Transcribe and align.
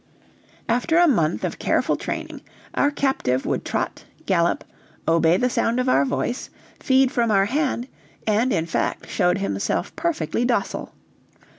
After 0.67 0.97
a 0.97 1.07
month 1.07 1.43
of 1.43 1.59
careful 1.59 1.95
training, 1.95 2.41
our 2.73 2.89
captive 2.89 3.45
would 3.45 3.63
trot, 3.63 4.05
gallop, 4.25 4.63
obey 5.07 5.37
the 5.37 5.47
sound 5.47 5.79
of 5.79 5.87
our 5.87 6.05
voice, 6.05 6.49
feed 6.79 7.11
from 7.11 7.29
our 7.29 7.45
hand; 7.45 7.87
and, 8.25 8.51
in 8.51 8.65
fact, 8.65 9.07
showed 9.07 9.37
himself 9.37 9.95
perfectly 9.95 10.43
docile. 10.43 10.91